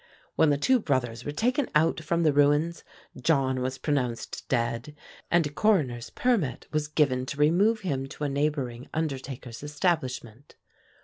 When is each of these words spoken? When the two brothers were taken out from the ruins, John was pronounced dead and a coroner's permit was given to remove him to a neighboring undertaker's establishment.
When 0.35 0.49
the 0.49 0.57
two 0.57 0.79
brothers 0.79 1.23
were 1.23 1.31
taken 1.31 1.69
out 1.75 1.99
from 1.99 2.23
the 2.23 2.33
ruins, 2.33 2.83
John 3.21 3.61
was 3.61 3.77
pronounced 3.77 4.49
dead 4.49 4.95
and 5.29 5.45
a 5.45 5.51
coroner's 5.51 6.09
permit 6.09 6.65
was 6.71 6.87
given 6.87 7.27
to 7.27 7.37
remove 7.37 7.81
him 7.81 8.07
to 8.07 8.23
a 8.23 8.29
neighboring 8.29 8.89
undertaker's 8.95 9.61
establishment. 9.61 10.55